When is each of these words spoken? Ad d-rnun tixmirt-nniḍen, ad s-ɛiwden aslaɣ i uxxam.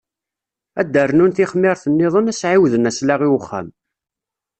Ad 0.81 0.87
d-rnun 0.93 1.31
tixmirt-nniḍen, 1.35 2.29
ad 2.31 2.35
s-ɛiwden 2.39 2.89
aslaɣ 2.89 3.19
i 3.25 3.29
uxxam. 3.37 3.67